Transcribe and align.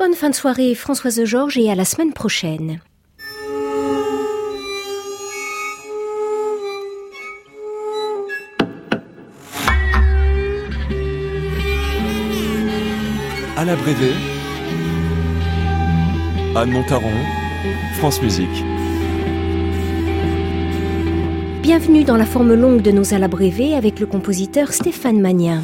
Bonne 0.00 0.14
fin 0.14 0.30
de 0.30 0.34
soirée 0.34 0.74
Françoise 0.74 1.26
Georges 1.26 1.58
et 1.58 1.70
à 1.70 1.74
la 1.74 1.84
semaine 1.84 2.14
prochaine. 2.14 2.80
À 13.58 13.66
la 13.66 13.76
Brévée, 13.76 14.14
Anne 16.56 16.70
Montaron, 16.70 17.12
France 17.98 18.22
Musique. 18.22 18.48
Bienvenue 21.60 22.04
dans 22.04 22.16
la 22.16 22.24
forme 22.24 22.54
longue 22.54 22.80
de 22.80 22.90
nos 22.90 23.12
alabrévés 23.12 23.74
avec 23.74 24.00
le 24.00 24.06
compositeur 24.06 24.72
Stéphane 24.72 25.20
Magnin. 25.20 25.60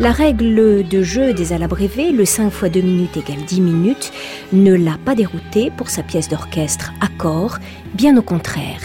La 0.00 0.12
règle 0.12 0.86
de 0.86 1.02
jeu 1.02 1.34
des 1.34 1.52
alabrévés, 1.52 2.12
le 2.12 2.24
5 2.24 2.52
x 2.52 2.70
2 2.70 2.80
minutes 2.82 3.16
égale 3.16 3.44
10 3.44 3.60
minutes, 3.60 4.12
ne 4.52 4.72
l'a 4.72 4.96
pas 5.04 5.16
dérouté 5.16 5.72
pour 5.76 5.90
sa 5.90 6.04
pièce 6.04 6.28
d'orchestre 6.28 6.92
Accord, 7.00 7.58
bien 7.94 8.16
au 8.16 8.22
contraire. 8.22 8.80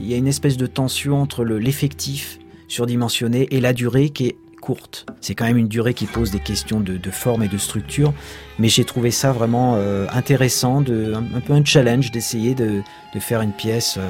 Il 0.00 0.06
y 0.06 0.14
a 0.14 0.16
une 0.16 0.26
espèce 0.26 0.56
de 0.56 0.66
tension 0.66 1.22
entre 1.22 1.44
l'effectif 1.44 2.40
surdimensionné 2.66 3.46
et 3.52 3.60
la 3.60 3.72
durée 3.72 4.10
qui 4.10 4.26
est 4.26 4.36
courte. 4.60 5.06
C'est 5.20 5.36
quand 5.36 5.44
même 5.44 5.58
une 5.58 5.68
durée 5.68 5.94
qui 5.94 6.06
pose 6.06 6.32
des 6.32 6.40
questions 6.40 6.80
de, 6.80 6.98
forme 7.12 7.44
et 7.44 7.48
de 7.48 7.58
structure, 7.58 8.12
mais 8.58 8.68
j'ai 8.68 8.84
trouvé 8.84 9.12
ça 9.12 9.30
vraiment 9.30 9.76
euh, 9.76 10.06
intéressant, 10.12 10.80
un, 10.80 11.40
peu 11.40 11.52
un 11.52 11.64
challenge 11.64 12.10
d'essayer 12.10 12.56
de, 12.56 12.82
faire 13.20 13.42
une 13.42 13.52
pièce 13.52 13.96
euh, 13.96 14.08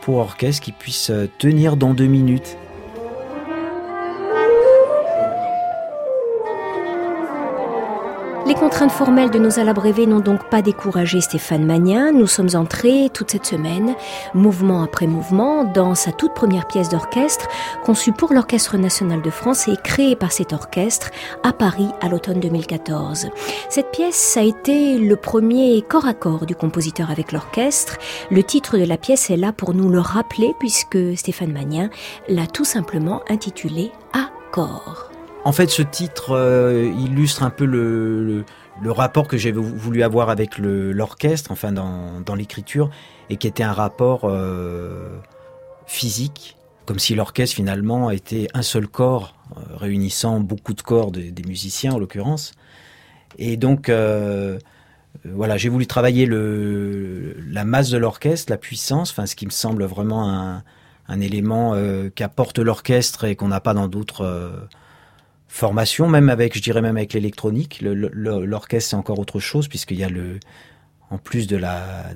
pour 0.00 0.16
orchestre 0.16 0.64
qui 0.64 0.72
puisse 0.72 1.10
euh, 1.10 1.28
tenir 1.38 1.76
dans 1.76 1.94
deux 1.94 2.06
minutes. 2.06 2.56
Les 8.46 8.54
contraintes 8.54 8.92
formelles 8.92 9.30
de 9.30 9.38
nos 9.38 9.58
alabrévés 9.58 10.06
n'ont 10.06 10.20
donc 10.20 10.50
pas 10.50 10.60
découragé 10.60 11.22
Stéphane 11.22 11.64
Magnin. 11.64 12.12
Nous 12.12 12.26
sommes 12.26 12.50
entrés 12.54 13.08
toute 13.14 13.30
cette 13.30 13.46
semaine, 13.46 13.94
mouvement 14.34 14.82
après 14.82 15.06
mouvement, 15.06 15.64
dans 15.64 15.94
sa 15.94 16.12
toute 16.12 16.34
première 16.34 16.66
pièce 16.66 16.90
d'orchestre, 16.90 17.48
conçue 17.84 18.12
pour 18.12 18.34
l'Orchestre 18.34 18.76
national 18.76 19.22
de 19.22 19.30
France 19.30 19.66
et 19.66 19.76
créée 19.82 20.14
par 20.14 20.30
cet 20.30 20.52
orchestre 20.52 21.10
à 21.42 21.54
Paris 21.54 21.88
à 22.02 22.10
l'automne 22.10 22.38
2014. 22.38 23.30
Cette 23.70 23.90
pièce 23.92 24.36
a 24.36 24.42
été 24.42 24.98
le 24.98 25.16
premier 25.16 25.80
corps 25.80 26.06
à 26.06 26.12
corps 26.12 26.44
du 26.44 26.54
compositeur 26.54 27.10
avec 27.10 27.32
l'orchestre. 27.32 27.96
Le 28.30 28.42
titre 28.42 28.76
de 28.76 28.84
la 28.84 28.98
pièce 28.98 29.30
est 29.30 29.38
là 29.38 29.52
pour 29.52 29.72
nous 29.72 29.88
le 29.88 30.00
rappeler 30.00 30.54
puisque 30.58 30.98
Stéphane 31.16 31.52
Magnin 31.52 31.88
l'a 32.28 32.46
tout 32.46 32.66
simplement 32.66 33.22
intitulé 33.30 33.90
Accord. 34.12 35.13
En 35.44 35.52
fait, 35.52 35.68
ce 35.68 35.82
titre 35.82 36.30
euh, 36.30 36.90
illustre 36.98 37.42
un 37.42 37.50
peu 37.50 37.66
le, 37.66 38.44
rapport 38.86 39.28
que 39.28 39.36
j'avais 39.36 39.60
voulu 39.60 40.02
avoir 40.02 40.30
avec 40.30 40.56
l'orchestre, 40.58 41.52
enfin 41.52 41.70
dans, 41.70 42.34
l'écriture, 42.34 42.90
et 43.28 43.36
qui 43.36 43.46
était 43.46 43.62
un 43.62 43.74
rapport 43.74 44.22
euh, 44.24 45.18
physique, 45.86 46.56
comme 46.86 46.98
si 46.98 47.14
l'orchestre 47.14 47.56
finalement 47.56 48.10
était 48.10 48.48
un 48.54 48.62
seul 48.62 48.88
corps, 48.88 49.34
euh, 49.56 49.76
réunissant 49.76 50.40
beaucoup 50.40 50.72
de 50.72 50.80
corps 50.80 51.12
des 51.12 51.42
musiciens 51.46 51.92
en 51.92 51.98
l'occurrence. 51.98 52.52
Et 53.36 53.58
donc, 53.58 53.90
voilà, 55.24 55.56
j'ai 55.58 55.68
voulu 55.68 55.86
travailler 55.86 56.26
la 56.26 57.64
masse 57.64 57.90
de 57.90 57.98
l'orchestre, 57.98 58.50
la 58.50 58.58
puissance, 58.58 59.10
enfin 59.10 59.26
ce 59.26 59.36
qui 59.36 59.44
me 59.44 59.50
semble 59.50 59.84
vraiment 59.84 60.62
un 61.08 61.20
élément 61.20 61.74
qu'apporte 62.14 62.58
l'orchestre 62.58 63.24
et 63.24 63.36
qu'on 63.36 63.48
n'a 63.48 63.60
pas 63.60 63.74
dans 63.74 63.88
d'autres 63.88 64.68
formation, 65.54 66.08
même 66.08 66.30
avec, 66.30 66.56
je 66.56 66.60
dirais 66.60 66.82
même 66.82 66.96
avec 66.96 67.12
l'électronique. 67.12 67.80
L'orchestre, 67.80 68.90
c'est 68.90 68.96
encore 68.96 69.20
autre 69.20 69.38
chose, 69.38 69.68
puisqu'il 69.68 69.96
y 69.96 70.02
a 70.02 70.08
le, 70.08 70.40
en 71.10 71.18
plus 71.18 71.46
de 71.46 71.56
la, 71.56 72.06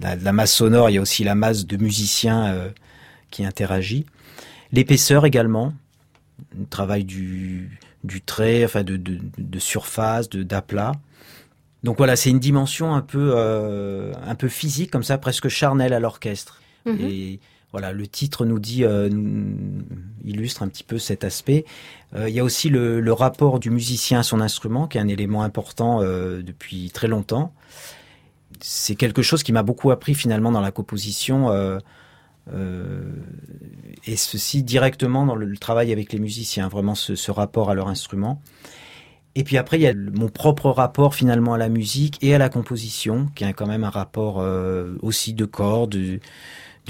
la, 0.00 0.32
masse 0.32 0.54
sonore, 0.54 0.88
il 0.88 0.94
y 0.94 0.98
a 0.98 1.02
aussi 1.02 1.22
la 1.22 1.34
masse 1.34 1.66
de 1.66 1.76
musiciens 1.76 2.46
euh, 2.46 2.70
qui 3.30 3.44
interagit. 3.44 4.06
L'épaisseur 4.72 5.26
également, 5.26 5.74
le 6.58 6.64
travail 6.64 7.04
du, 7.04 7.78
du 8.04 8.22
trait, 8.22 8.64
enfin 8.64 8.84
de, 8.84 8.96
de, 8.96 9.18
de 9.36 9.58
surface, 9.58 10.30
d'aplat. 10.30 10.92
Donc 11.84 11.98
voilà, 11.98 12.16
c'est 12.16 12.30
une 12.30 12.40
dimension 12.40 12.94
un 12.94 13.02
peu, 13.02 13.32
euh, 13.34 14.14
un 14.26 14.34
peu 14.34 14.48
physique, 14.48 14.90
comme 14.90 15.02
ça, 15.02 15.18
presque 15.18 15.48
charnelle 15.48 15.92
à 15.92 16.00
l'orchestre. 16.00 16.62
Mm-hmm. 16.86 17.02
Et 17.02 17.40
voilà, 17.72 17.92
le 17.92 18.06
titre 18.06 18.46
nous 18.46 18.58
dit, 18.58 18.84
euh, 18.84 19.10
illustre 20.24 20.62
un 20.62 20.68
petit 20.68 20.84
peu 20.84 20.98
cet 20.98 21.22
aspect. 21.22 21.66
Euh, 22.14 22.28
il 22.28 22.34
y 22.34 22.40
a 22.40 22.44
aussi 22.44 22.70
le, 22.70 23.12
rapport 23.12 23.60
du 23.60 23.70
musicien 23.70 24.20
à 24.20 24.22
son 24.22 24.40
instrument, 24.40 24.86
qui 24.86 24.96
est 24.96 25.00
un 25.00 25.08
élément 25.08 25.42
important 25.42 26.00
euh, 26.00 26.42
depuis 26.42 26.90
très 26.90 27.08
longtemps. 27.08 27.52
C'est 28.60 28.94
quelque 28.94 29.20
chose 29.20 29.42
qui 29.42 29.52
m'a 29.52 29.62
beaucoup 29.62 29.90
appris 29.90 30.14
finalement 30.14 30.50
dans 30.50 30.62
la 30.62 30.72
composition, 30.72 31.52
et 34.06 34.16
ceci 34.16 34.62
directement 34.62 35.26
dans 35.26 35.36
le, 35.36 35.56
travail 35.58 35.92
avec 35.92 36.12
les 36.12 36.18
musiciens, 36.18 36.68
vraiment 36.68 36.94
ce, 36.94 37.30
rapport 37.30 37.70
à 37.70 37.74
leur 37.74 37.88
instrument. 37.88 38.40
Et 39.34 39.44
puis 39.44 39.58
après, 39.58 39.78
il 39.78 39.82
y 39.82 39.86
a 39.86 39.94
mon 39.94 40.28
propre 40.28 40.70
rapport 40.70 41.14
finalement 41.14 41.54
à 41.54 41.58
la 41.58 41.68
musique 41.68 42.18
et 42.20 42.34
à 42.34 42.38
la 42.38 42.48
composition, 42.48 43.28
qui 43.36 43.44
a 43.44 43.52
quand 43.52 43.66
même 43.66 43.84
un 43.84 43.90
rapport 43.90 44.44
aussi 45.02 45.34
de 45.34 45.44
cordes, 45.44 45.90
de 45.90 46.18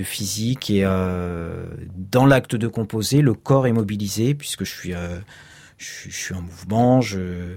physique 0.04 0.70
et 0.70 0.84
euh, 0.84 1.66
dans 2.10 2.26
l'acte 2.26 2.56
de 2.56 2.68
composer, 2.68 3.22
le 3.22 3.34
corps 3.34 3.66
est 3.66 3.72
mobilisé 3.72 4.34
puisque 4.34 4.64
je 4.64 4.74
suis, 4.74 4.94
euh, 4.94 5.18
je, 5.76 6.10
suis 6.10 6.34
en 6.34 6.42
mouvement, 6.42 7.00
je, 7.00 7.56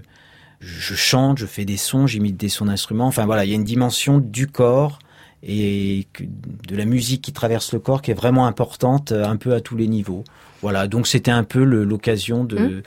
je 0.60 0.96
chante, 0.96 1.38
je 1.38 1.46
fais 1.46 1.66
des 1.66 1.78
sons, 1.78 2.08
j'imite 2.08 2.38
des 2.38 2.50
sons 2.50 2.66
d'instruments. 2.66 3.08
Enfin 3.08 3.26
voilà, 3.26 3.46
il 3.46 3.50
y 3.50 3.54
a 3.54 3.56
une 3.56 3.64
dimension 3.64 4.20
du 4.20 4.48
corps 4.48 5.00
et 5.44 6.08
de 6.20 6.76
la 6.76 6.86
musique 6.86 7.22
qui 7.24 7.34
traverse 7.34 7.74
le 7.74 7.80
corps 7.80 8.02
qui 8.02 8.12
est 8.12 8.16
vraiment 8.16 8.46
importante 8.46 9.12
un 9.12 9.38
peu 9.38 9.54
à 9.54 9.62
tous 9.62 9.76
les 9.76 9.88
niveaux. 9.88 10.24
Voilà, 10.62 10.88
donc 10.88 11.08
c'était 11.08 11.32
un 11.32 11.44
peu 11.44 11.64
l'occasion 11.64 12.44
de, 12.44 12.58
mmh. 12.60 12.82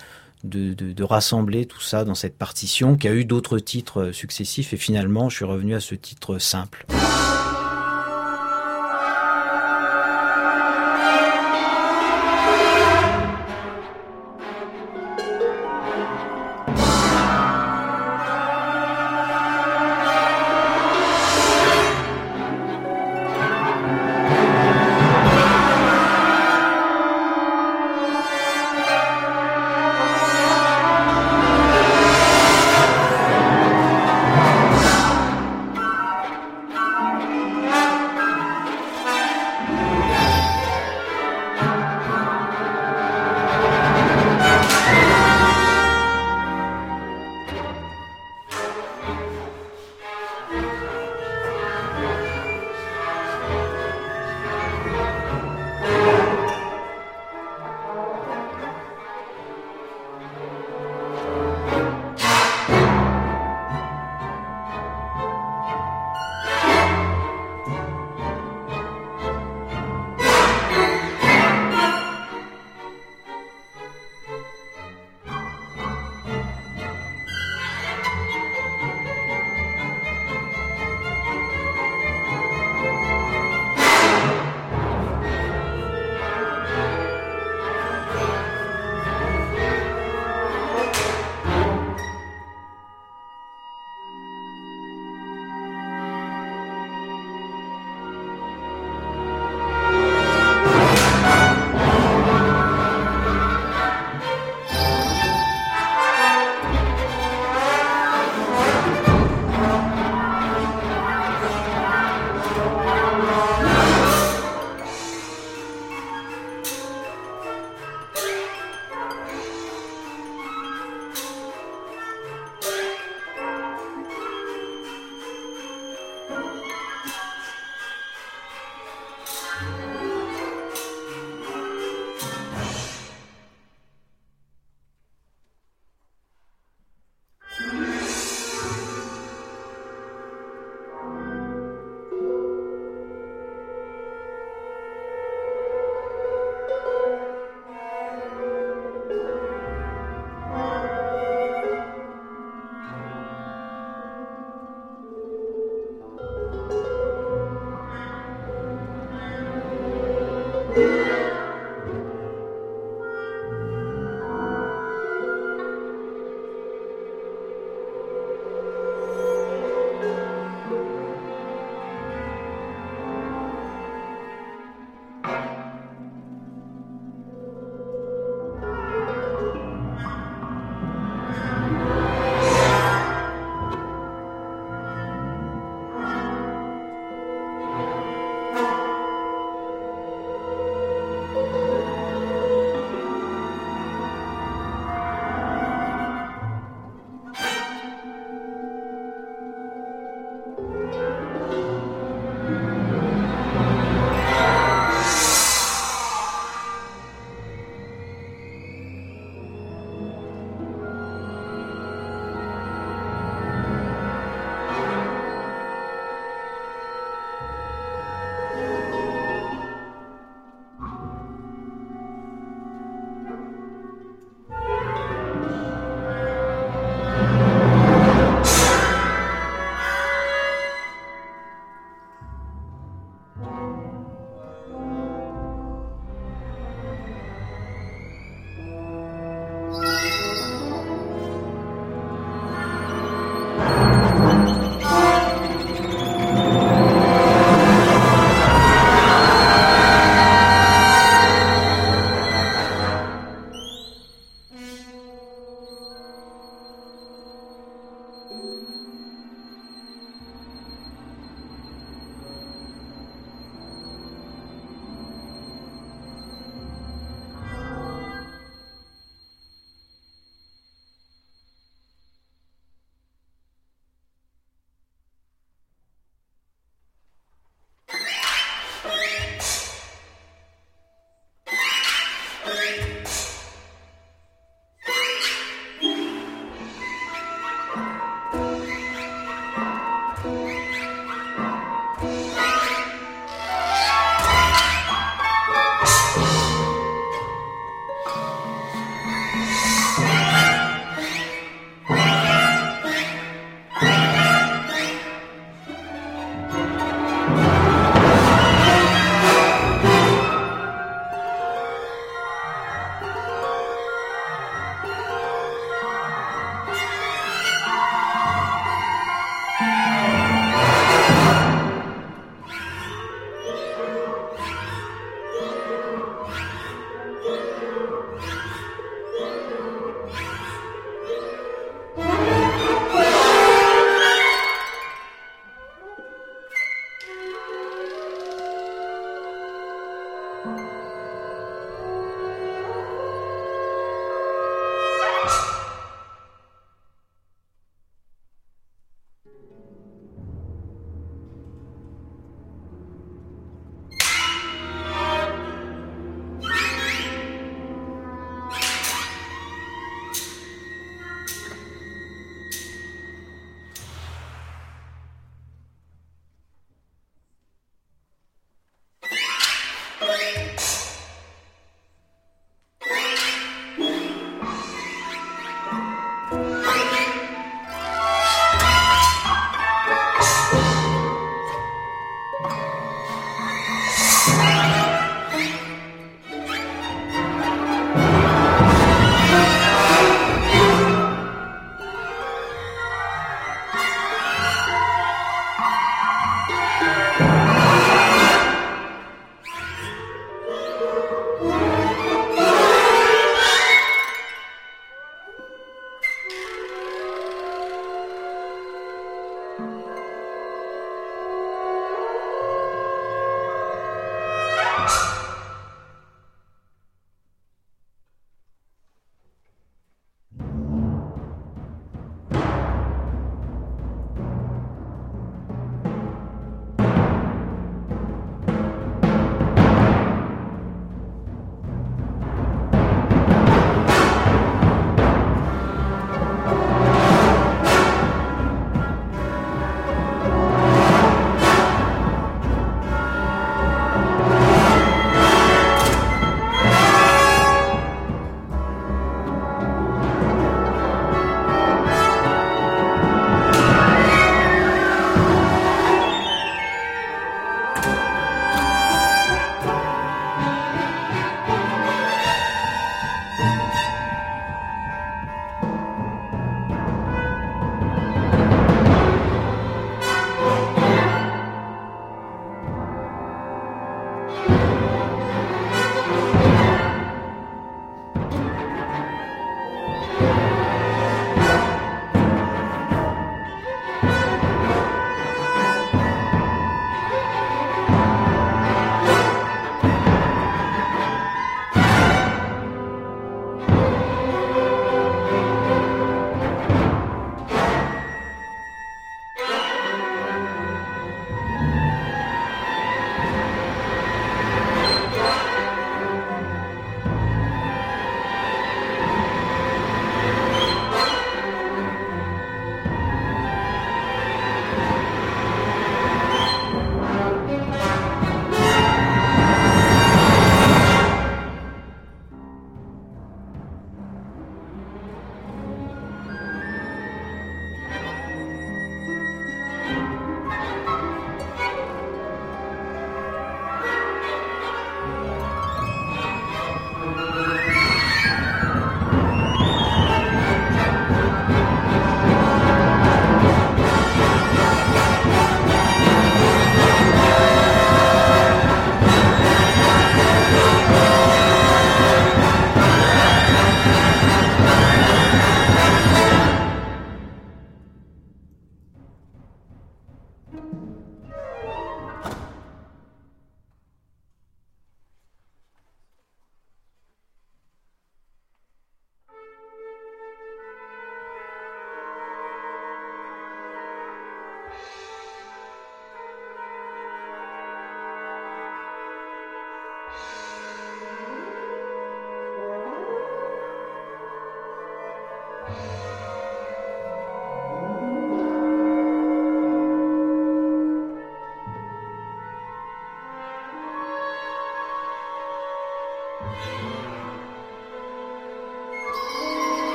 de, 0.45 0.75
de, 0.75 0.93
de, 0.93 1.03
rassembler 1.03 1.67
tout 1.67 1.81
ça 1.81 2.05
dans 2.05 2.15
cette 2.15 2.39
partition 2.39 2.97
qui 2.97 3.09
a 3.09 3.13
eu 3.13 3.25
d'autres 3.25 3.59
titres 3.59 4.13
successifs 4.13 4.73
et 4.73 4.77
finalement 4.77 5.29
je 5.29 5.37
suis 5.37 5.45
revenu 5.45 5.75
à 5.75 5.81
ce 5.81 5.97
titre 5.97 6.39
simple. 6.39 6.87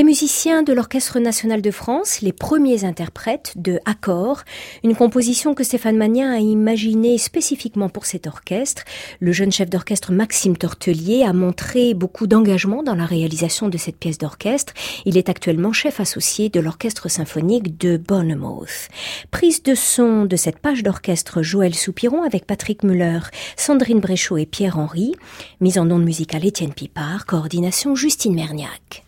Les 0.00 0.04
musiciens 0.04 0.62
de 0.62 0.72
l'Orchestre 0.72 1.18
national 1.18 1.60
de 1.60 1.70
France, 1.70 2.22
les 2.22 2.32
premiers 2.32 2.84
interprètes 2.84 3.52
de 3.56 3.80
Accord, 3.84 4.44
une 4.82 4.96
composition 4.96 5.52
que 5.52 5.62
Stéphane 5.62 5.98
Magnin 5.98 6.32
a 6.32 6.38
imaginée 6.38 7.18
spécifiquement 7.18 7.90
pour 7.90 8.06
cet 8.06 8.26
orchestre. 8.26 8.84
Le 9.20 9.32
jeune 9.32 9.52
chef 9.52 9.68
d'orchestre 9.68 10.10
Maxime 10.10 10.56
Tortelier 10.56 11.22
a 11.22 11.34
montré 11.34 11.92
beaucoup 11.92 12.26
d'engagement 12.26 12.82
dans 12.82 12.94
la 12.94 13.04
réalisation 13.04 13.68
de 13.68 13.76
cette 13.76 13.98
pièce 13.98 14.16
d'orchestre. 14.16 14.72
Il 15.04 15.18
est 15.18 15.28
actuellement 15.28 15.74
chef 15.74 16.00
associé 16.00 16.48
de 16.48 16.60
l'Orchestre 16.60 17.10
symphonique 17.10 17.76
de 17.76 17.98
Bournemouth. 17.98 18.88
Prise 19.30 19.62
de 19.62 19.74
son 19.74 20.24
de 20.24 20.36
cette 20.36 20.60
page 20.60 20.82
d'orchestre 20.82 21.42
Joël 21.42 21.74
Soupiron 21.74 22.22
avec 22.22 22.46
Patrick 22.46 22.84
Muller, 22.84 23.20
Sandrine 23.54 24.00
Bréchot 24.00 24.38
et 24.38 24.46
Pierre 24.46 24.78
Henry. 24.78 25.12
Mise 25.60 25.78
en 25.78 25.90
onde 25.90 26.04
musicale 26.04 26.46
Étienne 26.46 26.72
Pipard, 26.72 27.26
coordination 27.26 27.94
Justine 27.94 28.34
Merniac. 28.34 29.04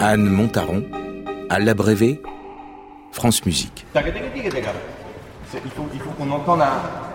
Anne 0.00 0.28
Montaron, 0.28 0.84
à 1.50 1.58
l'abrévé, 1.58 2.22
France 3.10 3.44
Musique. 3.44 3.84
Il 3.94 5.70
faut, 5.70 5.88
il 5.92 6.00
faut 6.00 6.10
qu'on 6.10 6.30
entende 6.30 6.62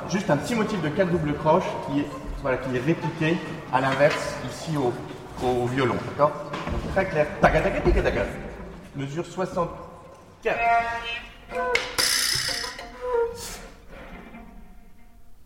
juste 0.10 0.30
un 0.30 0.36
petit 0.36 0.54
motif 0.54 0.82
de 0.82 0.90
4 0.90 1.10
double 1.10 1.34
croche 1.36 1.64
qui 1.88 2.02
est, 2.02 2.06
répliqué 2.80 3.38
à 3.72 3.80
l'inverse 3.80 4.36
ici 4.52 4.72
au, 4.78 5.66
violon. 5.68 5.96
D'accord? 6.10 6.34
Donc 6.72 6.94
très 6.94 7.06
clair. 7.06 7.28
Mesure 8.98 9.26
64. 9.26 10.58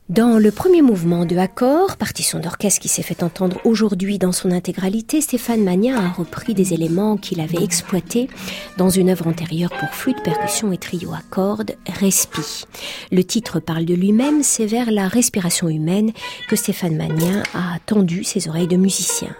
Dans 0.09 0.39
le 0.39 0.51
premier 0.51 0.81
mouvement 0.81 1.25
de 1.25 1.35
Accord, 1.35 1.97
partition 1.97 2.39
d'orchestre 2.39 2.79
qui 2.79 2.87
s'est 2.87 3.03
fait 3.03 3.23
entendre 3.23 3.59
aujourd'hui 3.65 4.17
dans 4.17 4.31
son 4.31 4.51
intégralité, 4.51 5.19
Stéphane 5.19 5.65
Magnin 5.65 5.97
a 5.97 6.07
repris 6.07 6.53
des 6.53 6.73
éléments 6.73 7.17
qu'il 7.17 7.41
avait 7.41 7.61
exploités 7.61 8.29
dans 8.77 8.89
une 8.89 9.09
œuvre 9.09 9.27
antérieure 9.27 9.69
pour 9.77 9.89
flûte, 9.89 10.23
percussion 10.23 10.71
et 10.71 10.77
trio 10.77 11.11
à 11.11 11.19
cordes, 11.29 11.75
Respi. 11.99 12.63
Le 13.11 13.21
titre 13.25 13.59
parle 13.59 13.83
de 13.83 13.95
lui-même, 13.95 14.43
c'est 14.43 14.65
vers 14.65 14.91
la 14.91 15.09
respiration 15.09 15.67
humaine 15.67 16.13
que 16.47 16.55
Stéphane 16.55 16.95
Magnin 16.95 17.43
a 17.53 17.77
tendu 17.85 18.23
ses 18.23 18.47
oreilles 18.47 18.69
de 18.69 18.77
musicien. 18.77 19.35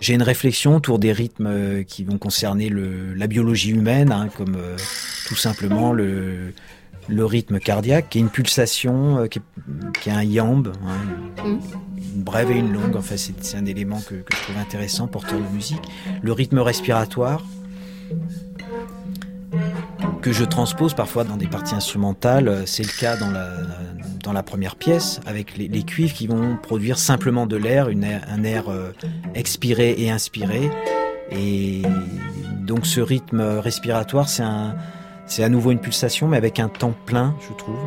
J'ai 0.00 0.14
une 0.14 0.22
réflexion 0.22 0.74
autour 0.74 0.98
des 0.98 1.12
rythmes 1.12 1.46
euh, 1.46 1.82
qui 1.84 2.02
vont 2.02 2.18
concerner 2.18 2.70
la 2.70 3.26
biologie 3.28 3.70
humaine, 3.70 4.10
hein, 4.10 4.28
comme 4.36 4.56
euh, 4.56 4.76
tout 5.28 5.36
simplement 5.36 5.92
le, 5.92 6.52
le 7.08 7.24
rythme 7.24 7.58
cardiaque, 7.58 8.08
qui 8.10 8.18
est 8.18 8.20
une 8.20 8.30
pulsation, 8.30 9.18
euh, 9.18 9.26
qui, 9.26 9.38
est, 9.38 9.98
qui 10.00 10.08
est 10.08 10.12
un 10.12 10.22
yamb, 10.22 10.68
hein, 10.86 11.44
une 11.44 12.22
brève 12.22 12.50
et 12.50 12.58
une 12.58 12.72
longue. 12.72 12.96
Enfin, 12.96 13.16
c'est 13.16 13.56
un 13.56 13.66
élément 13.66 14.00
que, 14.00 14.14
que 14.14 14.36
je 14.36 14.42
trouve 14.42 14.56
intéressant, 14.58 15.06
porteur 15.06 15.38
de 15.38 15.54
musique. 15.54 15.82
Le 16.22 16.32
rythme 16.32 16.58
respiratoire, 16.58 17.42
que 20.22 20.32
je 20.32 20.44
transpose 20.44 20.94
parfois 20.94 21.24
dans 21.24 21.36
des 21.36 21.46
parties 21.46 21.74
instrumentales. 21.74 22.48
Euh, 22.48 22.62
C'est 22.66 22.82
le 22.82 22.98
cas 22.98 23.16
dans 23.16 23.30
la, 23.30 23.50
dans 24.22 24.32
la 24.32 24.42
première 24.42 24.76
pièce, 24.76 25.20
avec 25.26 25.56
les, 25.58 25.68
les 25.68 25.82
cuivres 25.82 26.14
qui 26.14 26.26
vont 26.26 26.56
produire 26.56 26.98
simplement 26.98 27.46
de 27.46 27.56
l'air, 27.56 27.88
un 27.88 28.44
air 28.44 28.68
euh, 28.68 28.92
expiré 29.34 29.94
et 29.98 30.10
inspiré. 30.10 30.70
Et 31.30 31.82
donc 32.60 32.86
ce 32.86 33.00
rythme 33.00 33.40
respiratoire, 33.40 34.28
c'est 34.28 34.42
un, 34.42 34.76
c'est 35.26 35.42
à 35.42 35.48
nouveau 35.48 35.70
une 35.70 35.80
pulsation, 35.80 36.28
mais 36.28 36.36
avec 36.36 36.60
un 36.60 36.68
temps 36.68 36.94
plein, 37.06 37.34
je 37.48 37.54
trouve. 37.54 37.78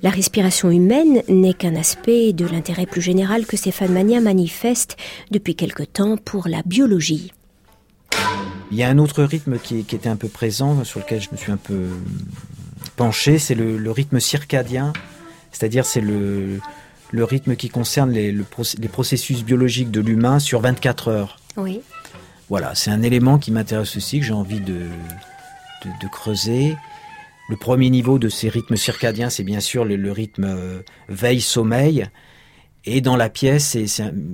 La 0.00 0.10
respiration 0.10 0.70
humaine 0.70 1.22
n'est 1.28 1.54
qu'un 1.54 1.74
aspect 1.74 2.32
de 2.32 2.46
l'intérêt 2.46 2.86
plus 2.86 3.00
général 3.00 3.46
que 3.46 3.56
Stéphane 3.56 3.92
Magnin 3.92 4.20
manifeste 4.20 4.96
depuis 5.32 5.56
quelque 5.56 5.82
temps 5.82 6.16
pour 6.16 6.46
la 6.48 6.62
biologie. 6.64 7.32
Il 8.70 8.76
y 8.76 8.82
a 8.82 8.88
un 8.88 8.98
autre 8.98 9.22
rythme 9.24 9.58
qui, 9.58 9.84
qui 9.84 9.96
était 9.96 10.08
un 10.08 10.16
peu 10.16 10.28
présent, 10.28 10.84
sur 10.84 11.00
lequel 11.00 11.20
je 11.22 11.28
me 11.32 11.36
suis 11.36 11.50
un 11.52 11.56
peu 11.56 11.86
penché, 12.96 13.38
c'est 13.38 13.54
le, 13.54 13.78
le 13.78 13.90
rythme 13.90 14.20
circadien, 14.20 14.92
c'est-à-dire 15.52 15.86
c'est 15.86 16.00
le, 16.02 16.60
le 17.10 17.24
rythme 17.24 17.56
qui 17.56 17.70
concerne 17.70 18.10
les, 18.10 18.30
le 18.32 18.44
proc- 18.44 18.76
les 18.78 18.88
processus 18.88 19.42
biologiques 19.42 19.90
de 19.90 20.00
l'humain 20.00 20.38
sur 20.38 20.60
24 20.60 21.08
heures. 21.08 21.38
Oui. 21.56 21.80
Voilà, 22.50 22.74
c'est 22.74 22.90
un 22.90 23.02
élément 23.02 23.38
qui 23.38 23.52
m'intéresse 23.52 23.96
aussi, 23.96 24.20
que 24.20 24.26
j'ai 24.26 24.32
envie 24.32 24.60
de, 24.60 24.74
de, 24.74 25.88
de 26.02 26.08
creuser. 26.10 26.76
Le 27.48 27.56
premier 27.56 27.88
niveau 27.88 28.18
de 28.18 28.28
ces 28.28 28.50
rythmes 28.50 28.76
circadiens, 28.76 29.30
c'est 29.30 29.44
bien 29.44 29.60
sûr 29.60 29.86
le, 29.86 29.96
le 29.96 30.12
rythme 30.12 30.44
euh, 30.44 30.80
veille-sommeil. 31.08 32.08
Et 32.84 33.00
dans 33.00 33.16
la 33.16 33.28
pièce, 33.30 33.76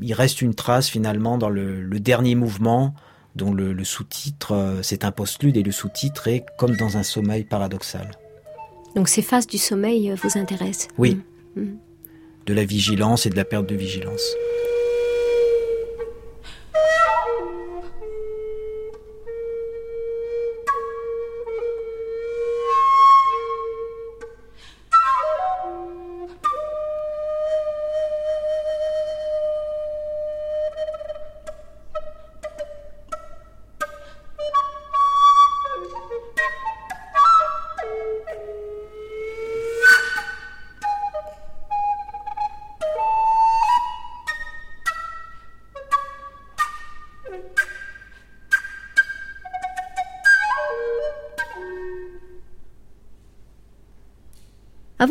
il 0.02 0.12
reste 0.14 0.42
une 0.42 0.54
trace 0.54 0.88
finalement 0.88 1.38
dans 1.38 1.48
le, 1.50 1.80
le 1.82 2.00
dernier 2.00 2.34
mouvement, 2.34 2.94
dont 3.34 3.52
le, 3.52 3.72
le 3.72 3.84
sous-titre, 3.84 4.52
euh, 4.52 4.82
c'est 4.82 5.04
un 5.04 5.10
postlude, 5.10 5.56
et 5.56 5.62
le 5.62 5.72
sous-titre 5.72 6.28
est 6.28 6.44
comme 6.58 6.76
dans 6.76 6.96
un 6.96 7.02
sommeil 7.02 7.44
paradoxal. 7.44 8.10
Donc 8.94 9.08
ces 9.08 9.22
phases 9.22 9.46
du 9.46 9.58
sommeil 9.58 10.10
euh, 10.10 10.16
vous 10.22 10.38
intéressent? 10.38 10.88
Oui. 10.98 11.20
Mm. 11.56 11.60
Mm. 11.62 11.78
De 12.46 12.54
la 12.54 12.64
vigilance 12.64 13.26
et 13.26 13.30
de 13.30 13.36
la 13.36 13.44
perte 13.44 13.66
de 13.66 13.74
vigilance. 13.74 14.22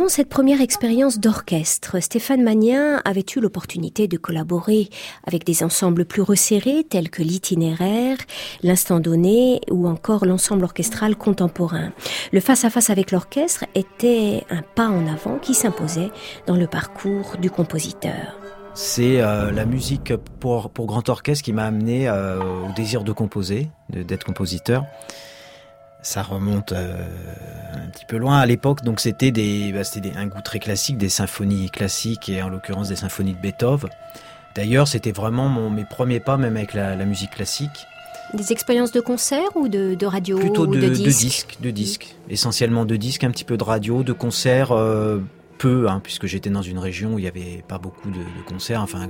Cette 0.10 0.30
première 0.30 0.62
expérience 0.62 1.20
d'orchestre, 1.20 2.00
Stéphane 2.00 2.44
Magnin 2.44 3.02
avait 3.06 3.26
eu 3.36 3.39
l'opportunité 3.39 4.08
de 4.08 4.18
collaborer 4.18 4.89
avec 5.26 5.46
des 5.46 5.63
ensembles 5.63 6.06
plus 6.06 6.22
resserrés 6.22 6.84
tels 6.84 7.10
que 7.10 7.24
l'itinéraire, 7.24 8.18
l'instant 8.62 9.00
donné 9.00 9.62
ou 9.72 9.88
encore 9.88 10.26
l'ensemble 10.26 10.66
orchestral 10.66 11.16
contemporain. 11.16 11.92
Le 12.32 12.39
face-à-face 12.42 12.89
avec 12.89 13.12
l'orchestre 13.12 13.66
était 13.76 14.44
un 14.50 14.62
pas 14.62 14.88
en 14.88 15.08
avant 15.08 15.39
qui 15.39 15.54
s'imposait 15.54 16.12
dans 16.48 16.56
le 16.56 16.68
parcours 16.68 17.38
du 17.42 17.50
compositeur. 17.50 18.38
C'est 18.76 19.22
euh, 19.22 19.52
la 19.52 19.66
musique 19.66 20.13
pour, 20.39 20.72
grand 20.76 21.08
orchestre 21.10 21.44
qui 21.44 21.54
m'a 21.54 21.66
amené 21.66 22.08
euh, 22.08 22.39
au 22.39 22.74
désir 22.76 23.04
de 23.04 23.12
composer, 23.12 23.70
d'être 23.89 24.26
compositeur. 24.26 24.86
Ça 26.04 26.22
remonte 26.22 26.74
euh, 26.74 26.98
un 27.74 27.89
petit 27.89 28.06
peu 28.06 28.18
loin 28.18 28.38
à 28.38 28.46
l'époque, 28.46 28.84
donc 28.84 29.00
c'était 29.00 29.32
des, 29.32 29.72
bah, 29.72 29.86
c'était 29.86 30.16
un 30.16 30.28
goût 30.28 30.42
très 30.42 30.60
classique, 30.60 30.98
des 30.98 31.10
symphonies 31.10 31.70
classiques 31.70 32.28
et 32.30 32.42
en 32.42 32.50
l'occurrence 32.50 32.89
des 32.89 32.98
symphonies 32.98 33.34
de 33.34 33.39
Beethoven. 33.39 33.89
D'ailleurs, 34.54 34.88
c'était 34.88 35.13
vraiment 35.13 35.48
mon, 35.48 35.70
mes 35.70 35.86
premiers 35.86 36.20
pas, 36.20 36.38
même 36.38 36.58
avec 36.58 36.74
la, 36.74 36.96
la 36.96 37.06
musique 37.06 37.32
classique. 37.32 37.88
Des 38.34 38.52
expériences 38.52 38.92
de 38.92 39.00
concert 39.00 39.56
ou 39.56 39.68
de, 39.70 39.96
de 39.96 40.06
radio 40.06 40.38
Plutôt 40.38 40.68
ou 40.68 40.76
de, 40.76 40.89
disques 40.89 41.58
de 41.62 41.72
disques, 41.72 42.16
essentiellement 42.30 42.86
de 42.86 42.96
disques, 42.96 43.24
un 43.24 43.32
petit 43.32 43.46
peu 43.46 43.58
de 43.58 43.63
radio, 43.63 44.04
de 44.04 44.13
concerts, 44.13 44.72
euh, 44.72 45.20
peu, 45.58 45.88
hein, 45.88 46.02
puisque 46.04 46.26
j'étais 46.26 46.50
dans 46.50 46.62
une 46.62 46.80
région 46.80 47.13
où 47.13 47.20
il 47.20 47.22
n'y 47.22 47.28
avait 47.28 47.63
pas 47.68 47.78
beaucoup 47.78 48.10
de, 48.10 48.24
concerts, 48.46 48.82
enfin, 48.82 49.08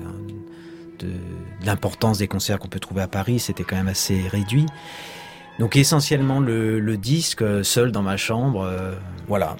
de 0.99 1.07
l'importance 1.65 2.19
des 2.19 2.27
concerts 2.27 2.59
qu'on 2.59 2.67
peut 2.67 2.79
trouver 2.79 3.01
à 3.01 3.07
Paris, 3.07 3.39
c'était 3.39 3.63
quand 3.63 3.75
même 3.75 3.87
assez 3.87 4.27
réduit. 4.27 4.67
Donc 5.59 5.75
essentiellement 5.75 6.39
le, 6.39 6.79
le 6.79 6.97
disque, 6.97 7.41
euh, 7.41 7.63
seul 7.63 7.91
dans 7.91 8.01
ma 8.01 8.17
chambre, 8.17 8.63
euh, 8.63 8.93
voilà. 9.27 9.55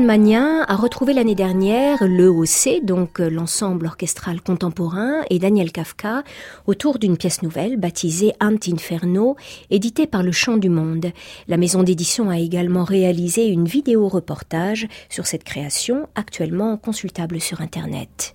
Magnin 0.00 0.64
a 0.68 0.74
retrouvé 0.74 1.12
l'année 1.12 1.34
dernière 1.34 2.02
l'EOC, 2.02 2.82
donc 2.82 3.18
l'ensemble 3.18 3.86
orchestral 3.86 4.40
contemporain, 4.40 5.22
et 5.28 5.38
Daniel 5.38 5.70
Kafka 5.70 6.22
autour 6.66 6.98
d'une 6.98 7.18
pièce 7.18 7.42
nouvelle 7.42 7.76
baptisée 7.76 8.32
Ant 8.40 8.56
Inferno, 8.68 9.36
éditée 9.70 10.06
par 10.06 10.22
le 10.22 10.32
Chant 10.32 10.56
du 10.56 10.70
Monde. 10.70 11.12
La 11.46 11.58
maison 11.58 11.82
d'édition 11.82 12.30
a 12.30 12.38
également 12.38 12.84
réalisé 12.84 13.46
une 13.46 13.66
vidéo 13.66 14.08
reportage 14.08 14.88
sur 15.10 15.26
cette 15.26 15.44
création, 15.44 16.08
actuellement 16.14 16.78
consultable 16.78 17.38
sur 17.40 17.60
Internet. 17.60 18.34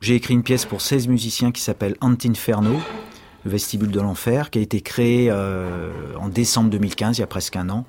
J'ai 0.00 0.14
écrit 0.14 0.32
une 0.32 0.42
pièce 0.42 0.64
pour 0.64 0.80
16 0.80 1.08
musiciens 1.08 1.52
qui 1.52 1.60
s'appelle 1.60 1.94
Antinferno, 2.00 2.80
le 3.44 3.50
vestibule 3.50 3.90
de 3.90 4.00
l'enfer, 4.00 4.48
qui 4.48 4.58
a 4.58 4.62
été 4.62 4.80
créé 4.80 5.28
euh, 5.30 5.90
en 6.18 6.30
décembre 6.30 6.70
2015, 6.70 7.18
il 7.18 7.20
y 7.20 7.24
a 7.24 7.26
presque 7.26 7.54
un 7.56 7.68
an. 7.68 7.84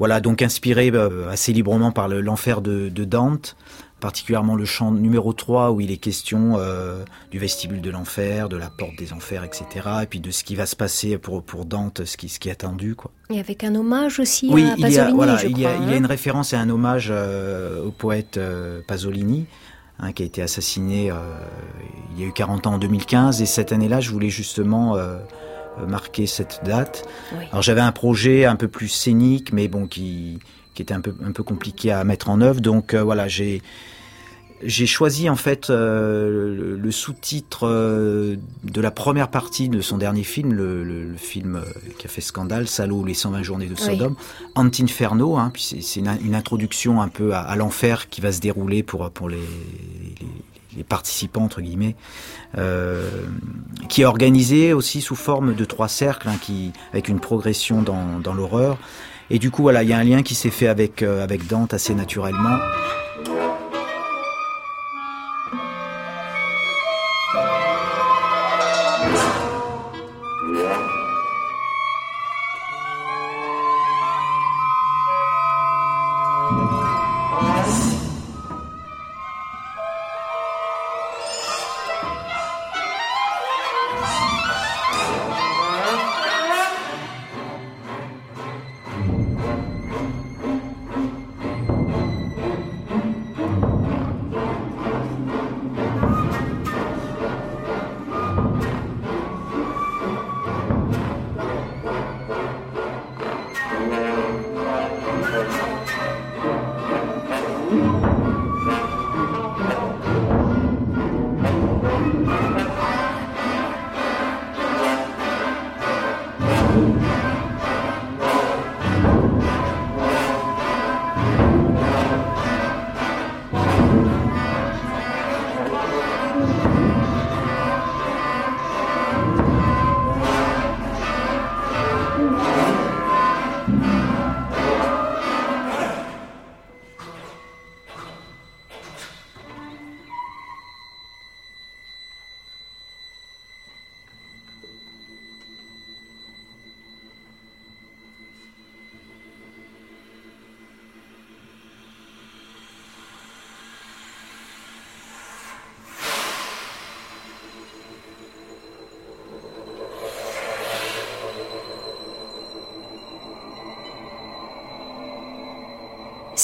Voilà, 0.00 0.20
donc 0.20 0.42
inspiré 0.42 0.90
euh, 0.92 1.30
assez 1.30 1.52
librement 1.52 1.92
par 1.92 2.08
l'enfer 2.08 2.60
de, 2.60 2.88
Dante, 2.88 3.54
particulièrement 4.00 4.56
le 4.56 4.64
chant 4.64 4.90
numéro 4.90 5.32
3 5.32 5.70
où 5.70 5.80
il 5.80 5.92
est 5.92 5.96
question 5.96 6.56
euh, 6.58 7.04
du 7.30 7.38
vestibule 7.38 7.82
de 7.82 7.90
l'enfer, 7.90 8.48
de 8.48 8.56
la 8.56 8.68
porte 8.68 8.96
des 8.98 9.12
enfers, 9.12 9.44
etc. 9.44 9.66
Et 10.02 10.06
puis 10.06 10.18
de 10.18 10.32
ce 10.32 10.42
qui 10.42 10.56
va 10.56 10.66
se 10.66 10.74
passer 10.74 11.18
pour, 11.18 11.44
pour 11.44 11.66
Dante, 11.66 12.04
ce 12.04 12.16
qui, 12.16 12.28
ce 12.28 12.40
qui 12.40 12.48
est 12.48 12.52
attendu. 12.52 12.96
Quoi. 12.96 13.12
Et 13.32 13.38
avec 13.38 13.62
un 13.62 13.76
hommage 13.76 14.18
aussi 14.18 14.48
oui, 14.50 14.64
à 14.64 14.70
Pasolini, 14.70 14.90
il 14.90 14.96
y 14.96 14.98
a, 14.98 15.10
voilà, 15.12 15.36
je 15.36 15.46
il, 15.46 15.56
y 15.56 15.66
a, 15.66 15.76
il 15.76 15.84
y 15.84 15.92
a 15.92 15.94
hein. 15.94 15.98
une 15.98 16.06
référence 16.06 16.52
et 16.52 16.56
un 16.56 16.68
hommage 16.68 17.12
au 17.12 17.92
poète 17.92 18.40
Pasolini. 18.88 19.46
Hein, 20.02 20.12
qui 20.12 20.22
a 20.22 20.26
été 20.26 20.40
assassiné 20.40 21.10
euh, 21.10 21.14
il 22.14 22.22
y 22.22 22.24
a 22.24 22.26
eu 22.26 22.32
40 22.32 22.66
ans 22.66 22.74
en 22.74 22.78
2015. 22.78 23.42
Et 23.42 23.46
cette 23.46 23.70
année-là, 23.70 24.00
je 24.00 24.10
voulais 24.10 24.30
justement 24.30 24.96
euh, 24.96 25.18
marquer 25.86 26.26
cette 26.26 26.60
date. 26.64 27.06
Oui. 27.36 27.44
Alors 27.52 27.60
j'avais 27.60 27.82
un 27.82 27.92
projet 27.92 28.46
un 28.46 28.56
peu 28.56 28.66
plus 28.66 28.88
scénique, 28.88 29.52
mais 29.52 29.68
bon, 29.68 29.86
qui, 29.86 30.38
qui 30.74 30.80
était 30.80 30.94
un 30.94 31.02
peu, 31.02 31.14
un 31.22 31.32
peu 31.32 31.42
compliqué 31.42 31.92
à 31.92 32.02
mettre 32.04 32.30
en 32.30 32.40
œuvre. 32.40 32.60
Donc 32.62 32.94
euh, 32.94 33.02
voilà, 33.02 33.28
j'ai 33.28 33.60
j'ai 34.62 34.86
choisi 34.86 35.28
en 35.28 35.36
fait 35.36 35.70
euh, 35.70 36.54
le, 36.54 36.76
le 36.76 36.90
sous-titre 36.90 37.66
euh, 37.66 38.36
de 38.64 38.80
la 38.80 38.90
première 38.90 39.28
partie 39.28 39.68
de 39.68 39.80
son 39.80 39.98
dernier 39.98 40.22
film, 40.24 40.52
le, 40.52 40.84
le, 40.84 41.04
le 41.04 41.16
film 41.16 41.56
euh, 41.56 41.64
qui 41.98 42.06
a 42.06 42.10
fait 42.10 42.20
scandale, 42.20 42.68
Salaud, 42.68 43.04
les 43.04 43.14
120 43.14 43.42
journées 43.42 43.66
de 43.66 43.74
Sodome, 43.74 44.16
Antinferno. 44.54 45.36
Hein, 45.36 45.50
puis 45.52 45.62
c'est 45.62 45.80
c'est 45.82 46.00
une, 46.00 46.16
une 46.24 46.34
introduction 46.34 47.00
un 47.00 47.08
peu 47.08 47.34
à, 47.34 47.40
à 47.40 47.56
l'enfer 47.56 48.08
qui 48.08 48.20
va 48.20 48.32
se 48.32 48.40
dérouler 48.40 48.82
pour 48.82 49.10
pour 49.10 49.28
les, 49.28 49.36
les, 49.38 50.26
les 50.76 50.84
participants 50.84 51.44
entre 51.44 51.60
guillemets, 51.60 51.96
euh, 52.58 53.08
qui 53.88 54.02
est 54.02 54.04
organisé 54.04 54.72
aussi 54.72 55.00
sous 55.00 55.16
forme 55.16 55.54
de 55.54 55.64
trois 55.64 55.88
cercles, 55.88 56.28
hein, 56.28 56.36
qui 56.40 56.72
avec 56.92 57.08
une 57.08 57.20
progression 57.20 57.82
dans, 57.82 58.18
dans 58.22 58.34
l'horreur. 58.34 58.78
Et 59.30 59.38
du 59.38 59.50
coup, 59.50 59.62
voilà, 59.62 59.82
il 59.84 59.88
y 59.88 59.92
a 59.92 59.98
un 59.98 60.04
lien 60.04 60.22
qui 60.22 60.34
s'est 60.34 60.50
fait 60.50 60.66
avec 60.66 61.02
euh, 61.02 61.22
avec 61.22 61.46
Dante 61.46 61.72
assez 61.74 61.94
naturellement. 61.94 62.58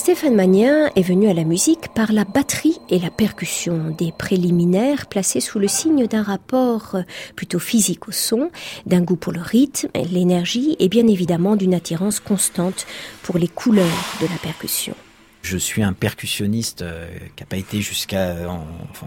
Stéphane 0.07 0.37
Magnin 0.37 0.89
est 0.95 1.03
venu 1.03 1.29
à 1.29 1.35
la 1.35 1.43
musique 1.43 1.89
par 1.93 2.13
la 2.13 2.23
batterie 2.23 2.79
et 2.91 3.01
la 3.01 3.11
percussion, 3.11 3.93
des 3.99 4.13
préliminaires 4.13 5.07
placés 5.07 5.41
sous 5.41 5.59
le 5.59 5.67
signe 5.67 6.07
d'un 6.07 6.23
rapport 6.23 6.97
plutôt 7.35 7.59
physique 7.59 8.07
au 8.07 8.13
son, 8.13 8.53
d'un 8.87 9.01
goût 9.01 9.17
pour 9.17 9.33
le 9.33 9.41
rythme, 9.41 9.89
l'énergie 9.97 10.77
et 10.79 10.89
bien 10.89 11.09
évidemment 11.09 11.57
d'une 11.57 11.75
attirance 11.75 12.21
constante 12.21 12.87
pour 13.25 13.37
les 13.37 13.49
couleurs 13.49 13.85
de 14.21 14.29
la 14.29 14.37
percussion. 14.37 14.95
Je 15.43 15.59
suis 15.59 15.83
un 15.83 15.93
percussionniste 15.93 16.83
euh, 16.83 17.09
qui 17.35 17.43
n'a 17.43 17.47
pas 17.49 17.57
été 17.57 17.81
jusqu'à 17.81 18.49
en, 18.49 18.65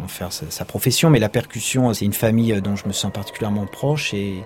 faire 0.10 0.34
sa, 0.34 0.66
profession, 0.66 1.10
mais 1.10 1.20
la 1.20 1.30
percussion, 1.30 1.94
c'est 1.94 2.04
une 2.04 2.12
famille 2.12 2.52
euh, 2.52 2.60
dont 2.60 2.76
je 2.76 2.86
me 2.86 2.92
sens 2.92 3.14
particulièrement 3.14 3.68
proche 3.68 4.14
et, 4.14 4.44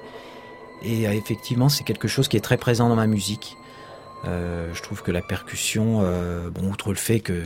euh, 0.85 1.11
effectivement, 1.13 1.67
c'est 1.67 1.83
quelque 1.83 2.07
chose 2.07 2.27
qui 2.27 2.37
est 2.37 2.41
très 2.41 2.57
présent 2.57 2.89
dans 2.89 2.95
ma 2.95 3.07
musique. 3.07 3.57
Je 4.25 4.81
trouve 4.81 5.01
que 5.03 5.11
la 5.11 5.21
percussion, 5.21 6.01
bon, 6.51 6.69
outre 6.69 6.89
le 6.89 6.95
fait 6.95 7.19
que 7.19 7.43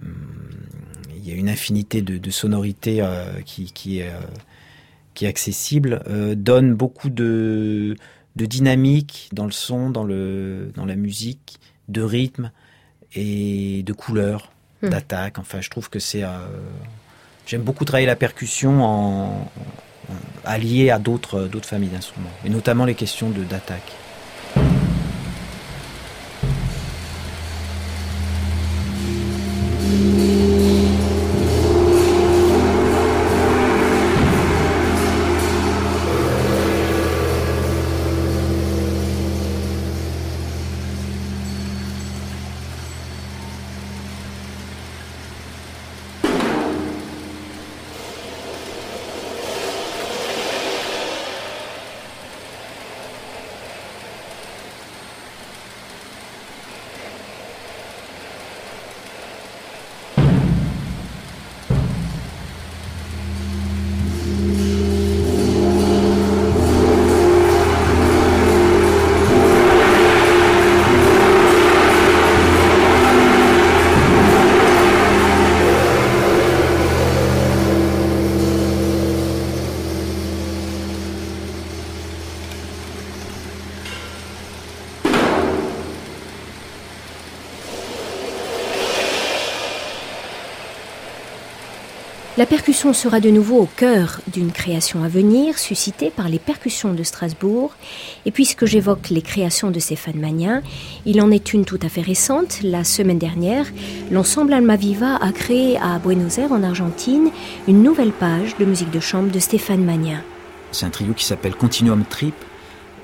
hum, 0.00 0.08
il 1.16 1.28
y 1.28 1.32
a 1.32 1.34
une 1.34 1.48
infinité 1.48 2.02
de, 2.02 2.30
sonorités 2.30 3.06
qui, 3.44 3.72
qui, 3.72 4.00
est, 4.00 4.12
qui 5.14 5.24
est 5.24 5.28
accessible, 5.28 6.02
donne 6.36 6.74
beaucoup 6.74 7.10
de, 7.10 7.96
de 8.36 8.46
dynamique 8.46 9.28
dans 9.32 9.44
le 9.44 9.52
son, 9.52 9.90
dans, 9.90 10.04
le, 10.04 10.72
dans 10.74 10.84
la 10.84 10.96
musique, 10.96 11.58
de 11.88 12.02
rythme 12.02 12.50
et 13.14 13.82
de 13.82 13.92
couleurs, 13.92 14.52
hmm. 14.82 14.88
d'attaque. 14.88 15.38
Enfin, 15.38 15.60
je 15.60 15.70
trouve 15.70 15.90
que 15.90 15.98
c'est. 15.98 16.22
Euh, 16.22 16.46
j'aime 17.46 17.62
beaucoup 17.62 17.84
travailler 17.84 18.06
la 18.06 18.16
percussion 18.16 18.82
en, 18.82 19.50
alliée 20.44 20.90
à 20.90 20.98
d'autres 20.98 21.48
familles 21.62 21.90
d'instruments, 21.90 22.30
et 22.44 22.50
notamment 22.50 22.84
les 22.84 22.94
questions 22.94 23.30
d'attaque. 23.30 23.92
La 92.42 92.46
percussion 92.46 92.92
sera 92.92 93.20
de 93.20 93.30
nouveau 93.30 93.60
au 93.60 93.66
cœur 93.66 94.20
d'une 94.26 94.50
création 94.50 95.04
à 95.04 95.08
venir, 95.08 95.60
suscitée 95.60 96.10
par 96.10 96.28
les 96.28 96.40
percussions 96.40 96.92
de 96.92 97.04
Strasbourg. 97.04 97.72
Et 98.26 98.32
puisque 98.32 98.64
j'évoque 98.64 99.10
les 99.10 99.22
créations 99.22 99.70
de 99.70 99.78
Stéphane 99.78 100.18
Magnin, 100.18 100.60
il 101.06 101.22
en 101.22 101.30
est 101.30 101.52
une 101.54 101.64
tout 101.64 101.78
à 101.80 101.88
fait 101.88 102.00
récente. 102.00 102.58
La 102.64 102.82
semaine 102.82 103.20
dernière, 103.20 103.66
l'ensemble 104.10 104.54
Almaviva 104.54 105.18
a 105.22 105.30
créé 105.30 105.76
à 105.76 106.00
Buenos 106.00 106.36
Aires, 106.38 106.50
en 106.50 106.64
Argentine, 106.64 107.30
une 107.68 107.80
nouvelle 107.80 108.10
page 108.10 108.56
de 108.58 108.64
musique 108.64 108.90
de 108.90 108.98
chambre 108.98 109.30
de 109.30 109.38
Stéphane 109.38 109.84
Magnin. 109.84 110.20
C'est 110.72 110.84
un 110.84 110.90
trio 110.90 111.12
qui 111.12 111.24
s'appelle 111.24 111.54
Continuum 111.54 112.04
Trip. 112.04 112.34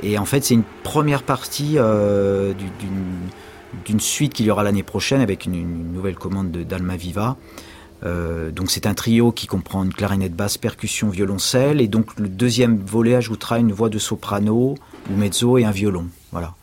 Et 0.03 0.19
en 0.19 0.25
fait, 0.25 0.43
c'est 0.43 0.55
une 0.55 0.65
première 0.83 1.23
partie 1.23 1.75
euh, 1.77 2.55
d'une 3.85 4.01
suite 4.01 4.33
qu'il 4.33 4.47
y 4.47 4.51
aura 4.51 4.65
l'année 4.65 4.83
prochaine 4.83 5.21
avec 5.21 5.47
une, 5.47 5.93
nouvelle 5.93 6.17
commande 6.17 6.51
d'Almaviva. 6.51 7.37
Euh, 8.05 8.51
donc 8.51 8.71
c'est 8.71 8.87
un 8.87 8.95
trio 8.95 9.33
qui 9.33 9.47
comprend 9.47 9.85
une 9.85 9.93
clarinette 9.93 10.35
basse, 10.35 10.59
percussion, 10.59 11.09
violoncelle, 11.09 11.81
et 11.81 11.89
donc 11.89 12.19
le 12.19 12.29
deuxième 12.29 12.79
volet 12.79 13.15
ajoutera 13.15 13.59
une 13.59 13.73
voix 13.73 13.89
de 13.89 13.99
soprano 13.99 14.77
ou 15.11 15.17
mezzo 15.17 15.59
et 15.59 15.65
un 15.65 15.71
violon. 15.71 16.07
Voilà. 16.33 16.55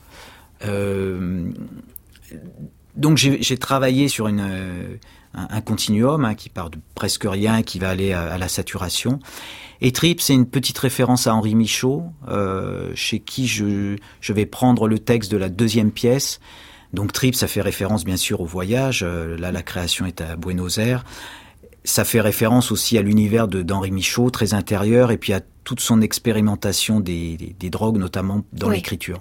Euh, 0.66 1.50
donc 2.96 3.18
j'ai 3.18 3.58
travaillé 3.58 4.08
sur 4.08 4.28
une, 4.28 4.40
euh, 4.40 4.96
un, 5.34 5.60
continuum 5.60 6.24
hein, 6.24 6.34
qui 6.34 6.50
part 6.50 6.70
de 6.70 6.78
presque 6.96 7.26
rien, 7.28 7.62
qui 7.62 7.78
va 7.80 7.90
aller 7.90 8.14
à, 8.14 8.38
la 8.38 8.48
saturation. 8.48 9.20
Et 9.82 9.92
Trip, 9.92 10.22
c'est 10.22 10.34
une 10.34 10.46
petite 10.46 10.78
référence 10.78 11.28
à 11.28 11.36
Henri 11.36 11.56
Michaud, 11.56 12.04
chez 12.96 13.20
qui 13.20 13.48
je, 13.48 13.98
je 14.22 14.34
vais 14.34 14.46
prendre 14.46 14.88
le 14.88 14.98
texte 14.98 15.30
de 15.30 15.38
la 15.38 15.50
deuxième 15.50 15.92
pièce 15.92 16.40
donc 16.94 17.12
Trip, 17.12 17.36
ça 17.36 17.48
fait 17.48 17.62
référence 17.62 18.06
bien 18.06 18.18
sûr 18.18 18.42
au 18.42 18.46
voyage. 18.46 19.04
Euh, 19.04 19.38
là, 19.38 19.52
la 19.52 19.64
création 19.64 20.06
est 20.06 20.22
à 20.22 20.36
Buenos 20.36 20.78
Aires. 20.78 21.04
Ça 21.84 22.04
fait 22.04 22.22
référence 22.22 22.72
aussi 22.72 22.98
à 22.98 23.02
l'univers 23.02 23.48
d'Henri 23.48 23.92
Michaud, 23.92 24.32
très 24.32 24.54
intérieur, 24.54 25.12
et 25.12 25.18
puis 25.18 25.34
à 25.34 25.42
toute 25.64 25.80
son 25.80 26.02
expérimentation 26.02 27.00
des, 27.00 27.56
drogues, 27.70 27.98
notamment 27.98 28.44
dans 28.54 28.70
l'écriture. 28.70 29.20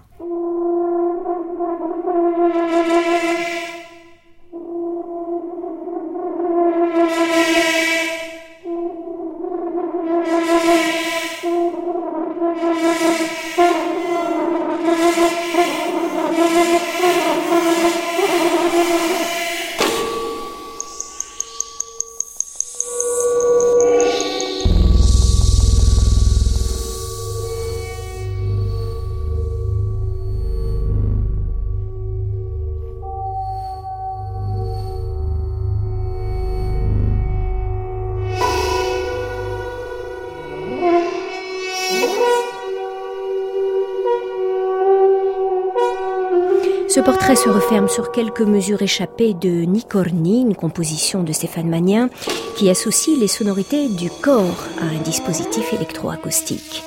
Ce 47.24 47.28
portrait 47.28 47.42
se 47.42 47.56
referme 47.56 47.88
sur 47.88 48.12
quelques 48.12 48.42
mesures 48.42 48.82
échappées 48.82 49.32
de 49.32 49.48
Nicorni, 49.48 50.42
une 50.42 50.54
composition 50.54 51.22
de 51.22 51.32
Stéphane 51.32 51.70
Magnin, 51.70 52.10
qui 52.54 52.68
associe 52.68 53.18
les 53.18 53.28
sonorités 53.28 53.88
du 53.88 54.10
corps 54.10 54.62
à 54.78 54.84
un 54.84 55.00
dispositif 55.02 55.72
électroacoustique. 55.72 56.82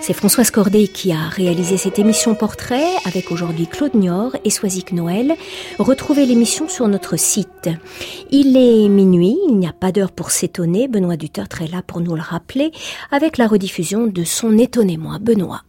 C'est 0.00 0.12
Françoise 0.12 0.50
Cordet 0.50 0.88
qui 0.88 1.12
a 1.12 1.28
réalisé 1.28 1.76
cette 1.76 2.00
émission 2.00 2.34
portrait 2.34 2.88
avec 3.04 3.30
aujourd'hui 3.30 3.68
Claude 3.68 3.94
Nior 3.94 4.34
et 4.42 4.50
Soisic 4.50 4.90
Noël. 4.90 5.36
Retrouvez 5.78 6.26
l'émission 6.26 6.68
sur 6.68 6.88
notre 6.88 7.16
site. 7.16 7.70
Il 8.32 8.56
est 8.56 8.88
minuit, 8.88 9.38
il 9.48 9.56
n'y 9.56 9.68
a 9.68 9.72
pas 9.72 9.92
d'heure 9.92 10.10
pour 10.10 10.32
s'étonner. 10.32 10.88
Benoît 10.88 11.16
Dutertre 11.16 11.62
est 11.62 11.70
là 11.70 11.82
pour 11.86 12.00
nous 12.00 12.16
le 12.16 12.22
rappeler 12.22 12.72
avec 13.12 13.38
la 13.38 13.46
rediffusion 13.46 14.08
de 14.08 14.24
son 14.24 14.58
Étonnez-moi, 14.58 15.18
Benoît. 15.20 15.62